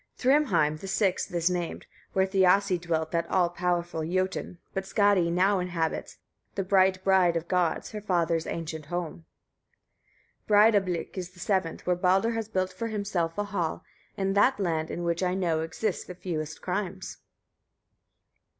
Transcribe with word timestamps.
11. 0.19 0.47
Thrymheim 0.47 0.77
the 0.79 0.87
sixth 0.87 1.31
is 1.31 1.47
named, 1.47 1.85
where 2.13 2.25
Thiassi 2.25 2.81
dwelt 2.81 3.11
that 3.11 3.29
all 3.29 3.49
powerful 3.51 4.01
Jötun; 4.01 4.57
but 4.73 4.83
Skadi 4.87 5.31
now 5.31 5.59
inhabits, 5.59 6.17
the 6.55 6.63
bright 6.63 7.03
bride 7.03 7.37
of 7.37 7.47
gods, 7.47 7.91
her 7.91 8.01
father's 8.01 8.47
ancient 8.47 8.87
home. 8.87 9.25
12. 10.47 10.47
Breidablik 10.73 11.19
is 11.19 11.29
the 11.29 11.39
seventh, 11.39 11.85
where 11.85 11.95
Baldr 11.95 12.33
has 12.33 12.47
built 12.49 12.73
for 12.73 12.87
himself 12.87 13.37
a 13.37 13.43
hall, 13.43 13.83
in 14.17 14.33
that 14.33 14.59
land, 14.59 14.89
in 14.89 15.03
which 15.03 15.21
I 15.21 15.35
know 15.35 15.59
exists 15.61 16.03
the 16.03 16.15
fewest 16.15 16.63
crimes. 16.63 17.19